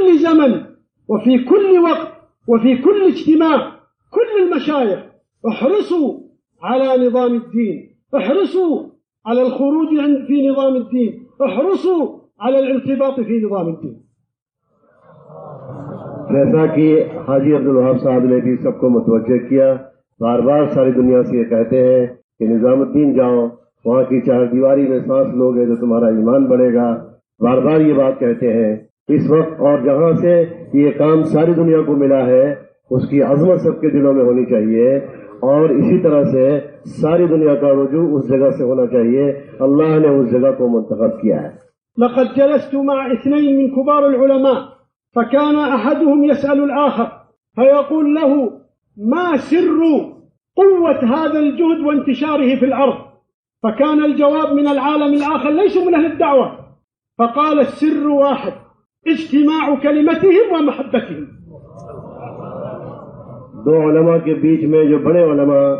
كل 0.00 0.18
زمن 0.18 0.52
وفي 1.08 1.38
كل 1.44 1.78
وقت 1.84 2.08
وفي 2.48 2.76
كل 2.76 3.02
اجتماع 3.06 3.56
كل 4.12 4.30
المشايخ، 4.42 4.98
احرصوا 5.44 6.08
على 6.62 7.06
نظام 7.06 7.32
الدين، 7.32 7.76
احرصوا 8.12 8.78
على 9.24 9.42
الخروج 9.42 9.88
في 10.26 10.48
نظام 10.48 10.74
الدين، 10.74 11.10
احرصوا 11.40 12.06
على 12.40 12.58
الارتباط 12.58 13.20
في 13.20 13.38
نظام 13.44 13.66
الدين. 13.66 13.94
جیسا 16.32 16.66
کہ 16.74 16.88
حاجی 17.28 17.54
عبدالوہاب 17.54 18.00
صاحب 18.02 18.24
نے 18.24 18.40
بھی 18.40 18.56
سب 18.56 18.80
کو 18.80 18.88
متوجہ 18.88 19.38
کیا، 19.48 19.72
بار 20.20 20.38
بار 20.48 20.66
ساری 20.74 20.92
دنیا 20.92 21.22
سے 21.22 21.36
یہ 21.38 21.44
کہتے 21.44 21.86
ہیں 21.86 22.06
کہ 22.38 22.46
نظام 22.46 22.80
الدین 22.80 23.14
جاؤ، 23.14 23.46
وہاں 23.84 24.02
کی 24.08 24.20
چار 24.26 24.46
دیواری 24.52 24.88
میں 24.88 25.00
سانس 25.06 25.34
لوگ 25.34 25.58
ہے 25.58 25.66
جو 25.66 25.76
تمہارا 25.76 26.06
ایمان 26.16 26.44
بڑھے 26.44 26.74
گا۔ 26.74 26.88
بار 27.40 27.58
بار 27.62 27.80
یہ 27.80 27.94
بات 27.94 28.18
کہتے 28.20 28.52
ہیں 28.52 28.76
اس 29.08 29.30
وقت 29.30 29.60
اور 29.60 29.78
جہاں 29.78 30.12
سے 30.12 30.44
یہ 30.74 30.90
کام 30.90 31.22
ساری 31.22 31.52
دنیا 31.54 31.82
کو 31.82 31.96
ملا 31.96 32.26
ہے، 32.26 32.54
اس 32.90 33.08
کی 33.08 33.22
عظمت 33.22 33.60
سب 33.60 33.80
کے 33.80 33.90
دلوں 33.90 34.12
میں 34.12 34.24
ہونی 34.24 34.44
چاہیے 34.44 34.96
اور 35.40 35.70
اسی 35.70 36.02
طرح 36.02 36.24
سے 36.24 36.60
ساری 36.84 37.26
دنیا 37.26 37.54
کا 37.54 37.68
رجوع 37.68 38.18
اس 38.18 38.28
جگہ 38.28 38.50
سے 38.50 38.64
ہونا 38.64 38.86
چاہیے۔ 38.86 39.30
اللہ 39.60 39.98
نے 39.98 40.08
اس 40.08 40.30
جگہ 40.30 40.50
کو 40.58 40.68
منتخب 40.68 41.20
کیا 41.20 41.42
ہے۔ 41.42 41.70
لقد 41.98 42.36
جلست 42.36 42.74
مع 42.74 42.94
اثنين 42.94 43.56
من 43.56 43.68
كبار 43.68 44.02
العلماء، 44.02 44.60
فكان 45.14 45.54
أحدهم 45.54 46.24
يسأل 46.24 46.62
الآخر، 46.62 47.04
فيقول 47.54 48.14
له، 48.14 48.44
ما 48.96 49.36
سر 49.36 49.80
قوة 50.56 51.10
هذا 51.14 51.38
الجهد 51.38 51.86
وانتشاره 51.86 52.58
في 52.58 52.66
الأرض؟ 52.66 52.94
فكان 53.62 54.04
الجواب 54.04 54.52
من 54.52 54.66
العالم 54.66 55.12
الآخر 55.12 55.50
ليسوا 55.50 55.84
من 55.84 55.94
أهل 55.94 56.06
الدعوة. 56.06 56.50
فقال، 57.18 57.58
السر 57.58 58.06
واحد. 58.06 58.69
اجتماع 59.06 59.74
كلمتهم 59.82 60.50
ومحبتهم. 60.50 61.24
دو 63.64 63.90
علماء 63.90 64.16
کے 64.24 64.34
بیچ 64.34 64.64
میں 64.64 64.84
جو 64.84 64.98
بڑے 64.98 65.22
علماء 65.22 65.74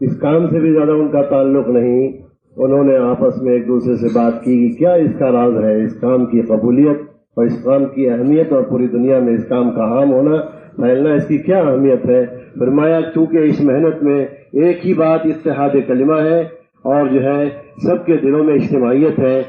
اس 0.00 0.18
کام 0.20 0.50
سے 0.50 0.60
بھی 0.60 0.72
زیادہ 0.72 0.90
ان 0.90 1.08
کا 1.08 1.22
تعلق 1.22 1.68
نہیں، 1.68 2.12
انہوں 2.56 2.84
نے 2.84 2.96
آپس 2.96 3.42
میں 3.42 3.52
ایک 3.52 3.68
دوسرے 3.68 3.96
سے 3.96 4.06
بات 4.14 4.44
کی 4.44 4.68
کہ 4.68 4.78
کیا 4.78 4.92
اس 4.92 5.10
کا 5.18 5.32
راز 5.32 5.64
ہے؟ 5.64 5.84
اس 5.84 6.00
کام 6.00 6.26
کی 6.26 6.42
قبولیت 6.42 7.00
اور 7.36 7.46
اس 7.46 7.62
کام 7.64 7.84
کی 7.84 8.10
اہمیت 8.10 8.52
اور 8.52 8.62
پوری 8.62 8.86
دنیا 8.86 9.18
میں 9.18 9.34
اس 9.34 9.48
کام 9.48 9.70
کا 9.70 9.84
عام 9.84 10.12
ہونا۔ 10.12 10.36
پھیلنا 10.76 11.12
اس 11.12 11.28
کی 11.28 11.38
کیا 11.38 11.58
اہمیت 11.58 12.06
ہے؟ 12.06 12.26
فرمایا، 12.58 13.00
چونکہ 13.14 13.38
اس 13.38 13.60
محنت 13.60 14.02
میں 14.02 14.26
ایک 14.52 14.86
ہی 14.86 14.94
بات 14.94 15.20
اتحاد 15.24 15.76
کلمہ 15.86 16.20
ہے 16.20 16.40
اور 16.82 17.06
جو 17.06 17.22
ہے 17.22 17.48
سب 17.82 18.06
کے 18.06 18.16
دلوں 18.16 18.44
میں 18.44 18.54
اجتماعیت 18.54 19.18
ہے 19.18 19.42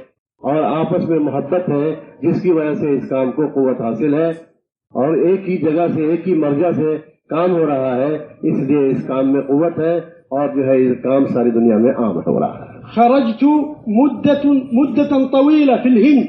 اور 0.44 0.64
آپس 0.64 1.10
میں 1.10 1.20
محبت 1.20 1.70
ہے 1.70 2.11
جس 2.24 2.42
کی 2.42 2.52
وجہ 2.52 2.74
سے 2.74 2.96
اس 2.96 3.10
کام 3.10 3.32
کو 3.32 3.48
قوت 3.48 3.82
حاصل 3.82 4.14
ہے 4.14 4.30
اور 4.92 5.18
ایک 5.18 5.50
ہی 5.50 5.58
جگہ 5.58 5.88
سے 5.96 6.06
ایک 6.06 6.28
ہی 6.28 6.34
مرجع 6.34 6.72
سے 6.72 6.98
کام 7.30 7.52
ہو 7.52 7.66
رہا 7.66 7.96
ہے 7.96 8.16
اس 8.44 8.60
لیے 8.68 8.90
اس 8.90 9.08
کام 9.08 9.34
میں 9.34 9.42
قوت 9.42 9.80
ہے 9.80 9.98
اور 9.98 10.56
جو 10.56 10.72
ہے 10.72 10.80
یہ 10.80 10.94
کام 10.94 11.26
ساری 11.26 11.50
دنیا 11.50 11.78
میں 11.78 11.92
عام 11.92 12.18
ہو 12.18 12.40
رہا 12.40 12.66
ہے۔ 12.66 12.72
خرجت 12.96 13.44
مدة, 13.88 14.52
مدة 14.72 15.28
طويلة 15.32 15.76
في 15.84 15.90
الهند 15.90 16.26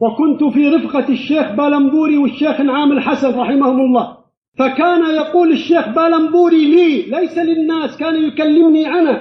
وكنت 0.00 0.54
في 0.54 0.70
رفقة 0.70 1.08
الشيخ 1.08 1.54
بالنبوري 1.56 2.16
والشيخ 2.16 2.60
نعام 2.60 2.92
الحسن 2.92 3.28
رحمهم 3.28 3.80
الله. 3.80 4.04
فكان 4.58 5.00
يقول 5.14 5.52
الشيخ 5.52 5.88
بالنبوري 5.94 6.64
لي 6.64 7.02
ليس 7.06 7.38
للناس 7.38 7.96
كان 7.96 8.14
يكلمني 8.14 8.84
أنا. 8.84 9.14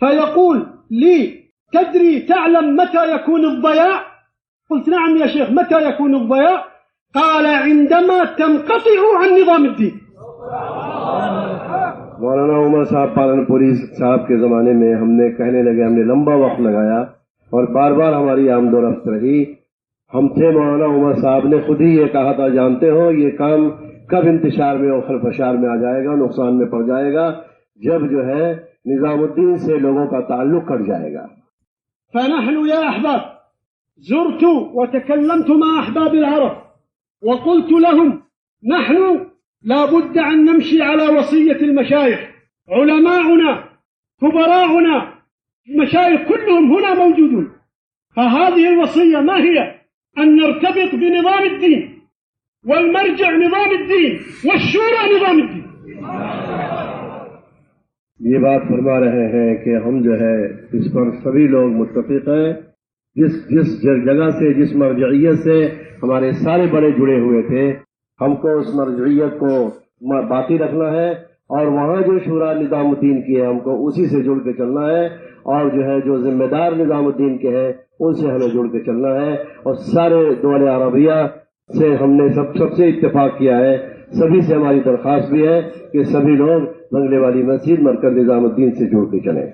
فيقول 0.00 0.56
لي 0.90 1.26
تدري 1.72 2.18
تعلم 2.18 2.76
متى 2.76 3.14
يكون 3.14 3.44
الضياع؟ 3.44 4.13
قلت 4.70 4.88
نعم 4.88 5.16
يا 5.16 5.26
شيخ 5.26 5.50
متى 5.50 5.84
يكون 5.84 6.14
الضياع 6.14 6.56
قال 7.14 7.46
عندما 7.46 8.24
تنقطع 8.36 9.22
عن 9.22 9.34
نظام 9.34 9.64
الدين. 9.64 9.98
مولانا 12.18 12.66
عمر 12.66 12.84
صاحب 12.84 13.14
پالن 13.14 13.44
پوری 13.44 13.74
صاحب 13.74 14.28
کے 14.28 14.36
زمانے 14.36 14.72
میں 14.72 14.94
ہم 14.94 15.10
نے 15.10 15.30
کہنے 15.30 15.62
لگے 15.62 15.84
ہم 15.84 15.92
نے 15.92 16.02
لمبا 16.02 16.34
وقت 16.34 16.60
لگایا 16.60 17.00
اور 17.50 17.64
بار 17.64 17.92
بار 17.92 18.12
ہماری 18.12 18.50
آمد 18.50 18.74
و 18.74 18.90
رفت 18.90 19.08
رہی۔ 19.08 19.44
ہم 20.14 20.28
تھے 20.28 20.50
مولانا 20.50 20.84
عمر 20.84 21.14
صاحب 21.14 21.46
نے 21.46 21.56
خود 21.66 21.80
ہی 21.80 21.96
یہ 21.96 22.06
کہا 22.06 22.32
تھا 22.32 22.48
جانتے 22.48 22.90
ہو 22.90 23.10
یہ 23.10 23.30
کام 23.30 23.70
کب 24.08 24.22
انتشار 24.22 24.76
میں 24.76 24.90
اور 24.90 25.00
خلفشار 25.00 25.54
میں 25.54 25.68
آ 25.68 25.76
جائے 25.76 26.04
گا 26.04 26.14
نقصان 26.14 26.58
میں 26.58 26.66
پڑ 26.66 26.82
جائے 26.82 27.14
گا 27.14 27.32
جب 27.76 28.10
جو 28.10 28.26
ہے 28.26 28.54
نظام 28.86 29.20
الدین 29.20 29.56
سے 29.56 29.78
لوگوں 29.78 30.06
کا 30.06 30.20
تعلق 30.20 30.68
کٹ 30.68 30.86
جائے 30.86 31.14
گا۔ 31.14 31.26
فنحن 32.12 32.68
يا 32.68 32.80
أحباب 32.80 33.33
زرت 33.98 34.44
وتكلمت 34.74 35.50
مع 35.50 35.80
أحباب 35.80 36.14
العرب 36.14 36.56
وقلت 37.22 37.72
لهم 37.72 38.22
نحن 38.70 39.26
لا 39.62 39.84
بد 39.84 40.18
أن 40.18 40.44
نمشي 40.44 40.82
على 40.82 41.18
وصية 41.18 41.56
المشايخ، 41.56 42.20
علماؤنا، 42.68 43.64
كبراؤنا، 44.20 45.12
المشايخ 45.68 46.20
كلهم 46.28 46.72
هنا 46.72 46.94
موجودون. 46.94 47.44
فهذه 48.16 48.68
الوصية 48.68 49.20
ما 49.20 49.36
هي؟ 49.36 49.74
أن 50.18 50.36
نرتبط 50.36 50.94
بنظام 50.94 51.42
الدين 51.42 51.82
والمرجع 52.64 53.30
نظام 53.30 53.70
الدين 53.70 54.18
والشورى 54.44 55.16
نظام 55.16 55.38
الدين. 55.42 55.64
یہ 58.20 58.38
بات 58.38 58.62
فرما 58.68 59.00
رہے 59.00 59.26
ہیں 59.26 59.64
کہ 59.64 59.76
ہم 59.76 60.02
جو 60.02 60.20
ہے 60.20 60.46
اس 60.46 60.92
پر 60.92 61.10
سبھی 61.24 61.46
لوگ 61.46 61.72
متفق 61.72 62.28
ہیں۔ 62.28 62.73
جس 63.16 63.34
جس 63.50 63.82
جگہ 63.82 64.28
سے، 64.30 64.52
جس 64.54 64.74
مرجعیت 64.76 65.38
سے 65.38 65.68
ہمارے 66.02 66.32
سارے 66.32 66.66
بڑے 66.72 66.90
جڑے 66.90 67.18
ہوئے 67.20 67.42
تھے، 67.42 67.72
ہم 68.20 68.34
کو 68.36 68.58
اس 68.58 68.74
مرجعیت 68.74 69.38
کو 69.38 69.70
باقی 70.28 70.58
رکھنا 70.58 70.90
ہے 70.92 71.10
اور 71.48 71.66
وہاں 71.66 72.00
جو 72.00 72.18
شورا 72.18 72.52
نظام 72.52 72.86
الدین 72.86 73.22
کی 73.22 73.40
ہے، 73.40 73.46
ہم 73.46 73.58
کو 73.58 73.86
اسی 73.86 74.06
سے 74.06 74.22
جڑ 74.22 74.38
کے 74.44 74.52
چلنا 74.52 74.86
ہے 74.86 75.06
اور 75.54 75.70
جو 75.70 75.84
ہے، 75.84 76.00
جو 76.00 76.18
ذمہ 76.22 76.44
دار 76.44 76.72
نظام 76.72 77.06
الدین 77.06 77.38
کے 77.38 77.48
ہیں، 77.48 77.72
ان 78.00 78.12
سے 78.12 78.26
ہمیں 78.26 78.48
جڑ 78.54 78.66
کے 78.72 78.80
چلنا 78.80 79.14
ہے 79.20 79.32
اور 79.62 79.74
سارے 79.74 80.34
دول 80.42 80.68
عربیہ 80.68 81.26
سے 81.78 81.94
ہم 81.94 82.10
نے 82.10 82.28
سب 82.28 82.56
سب 82.56 82.72
سے 82.72 82.88
اتفاق 82.88 83.38
کیا 83.38 83.58
ہے۔ 83.58 83.76
سبھی 84.12 84.40
سے 84.40 84.54
ہماری 84.54 84.80
درخواست 84.80 85.30
بھی 85.30 85.46
ہے 85.46 85.60
کہ 85.92 86.02
سبھی 86.02 86.36
لوگ 86.36 86.62
بنگلے 86.92 87.18
والی 87.18 87.42
مسجد 87.42 87.82
مرکز 87.82 88.16
نظام 88.16 88.44
الدین 88.44 88.70
سے 88.70 88.84
جڑ 88.86 89.04
کے 89.10 89.20
چلیں۔ 89.20 89.46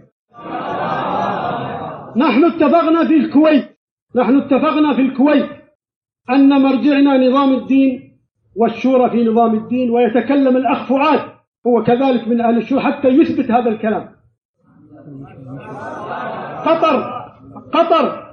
نحن 2.16 2.44
اتفقنا 2.44 3.04
في 3.08 3.16
الكويت. 3.16 3.78
نحن 4.14 4.36
اتفقنا 4.36 4.94
في 4.94 5.02
الكويت 5.02 5.48
أن 6.30 6.62
مرجعنا 6.62 7.28
نظام 7.28 7.54
الدين 7.54 8.18
والشورى 8.56 9.10
في 9.10 9.24
نظام 9.24 9.54
الدين 9.54 9.90
ويتكلم 9.90 10.56
الأخ 10.56 10.88
فؤاد. 10.88 11.20
هو 11.66 11.82
كذلك 11.82 12.28
من 12.28 12.40
أهل 12.40 12.58
الشورى 12.58 12.80
حتى 12.80 13.08
يثبت 13.08 13.50
هذا 13.50 13.68
الكلام. 13.68 14.10
قطر 16.66 17.20
قطر. 17.72 18.30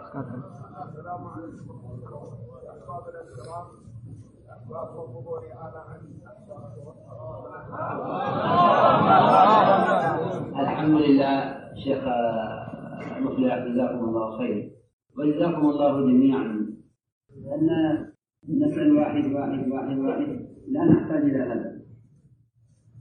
الحمد 10.60 11.02
لله، 11.02 11.58
شيخ 11.84 12.04
مفلح 13.20 13.68
جزاكم 13.68 14.04
الله 14.10 14.38
خير. 14.38 14.72
وجزاكم 15.18 15.70
الله 15.70 16.12
جميعا. 16.12 16.68
أن 17.56 17.70
نسأل 18.50 18.98
واحد 18.98 19.34
واحد 19.34 19.72
واحد 19.72 19.98
واحد. 19.98 20.48
لا 20.68 20.86
نحتاج 20.86 21.24
إلى 21.24 21.40
هذا. 21.40 21.82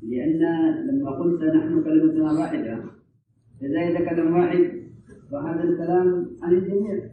لأن 0.02 0.42
لما 0.86 1.10
قلت 1.10 1.42
نحن 1.42 1.84
كلمتنا 1.84 2.32
واحدة 2.32 2.84
إذا 3.62 3.82
يتكلم 3.82 4.34
واحد، 4.34 4.72
فهذا 5.32 5.62
الكلام 5.62 6.36
عن 6.42 6.52
الجميع. 6.52 7.10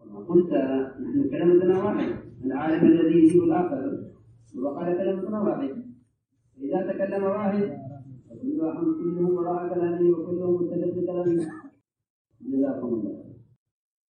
وما 0.00 0.18
قلت 0.18 0.52
نحن 1.00 1.30
كلمتنا 1.30 1.84
واحد، 1.84 2.12
العالم 2.44 2.86
الذي 2.86 3.18
يجيب 3.18 3.42
الآخر، 3.42 4.10
وقال 4.62 4.96
كلمتنا 4.96 5.40
واحد. 5.40 5.70
إذا 6.58 6.92
تكلم 6.92 7.24
واحد، 7.24 7.78
فكل 8.30 8.60
واحد، 8.60 8.84
كلهم 8.84 9.34
وراء 9.34 9.74
كلامه، 9.74 10.10
وكلهم 10.10 10.54
متفق 10.54 10.94
بكلامه 10.96 11.65
جزاكم 12.40 12.86
الله 12.86 13.35